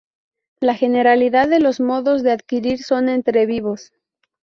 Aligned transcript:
La 0.59 0.73
generalidad 0.73 1.47
de 1.47 1.59
los 1.59 1.79
modos 1.79 2.23
de 2.23 2.31
adquirir 2.31 2.81
son 2.81 3.07
entre 3.07 3.45
vivos. 3.45 3.93